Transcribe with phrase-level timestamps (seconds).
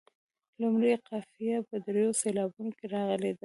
[0.61, 3.39] لومړۍ قافیه په دریو سېلابونو کې راغلې ده.